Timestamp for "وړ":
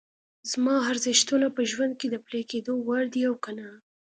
2.85-3.03